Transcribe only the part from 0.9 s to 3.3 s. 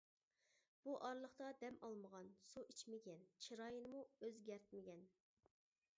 ئارىلىقتا دەم ئالمىغان، سۇ ئىچمىگەن،